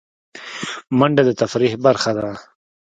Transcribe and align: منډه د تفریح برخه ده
منډه 0.97 1.23
د 1.25 1.29
تفریح 1.41 1.73
برخه 1.85 2.11
ده 2.17 2.29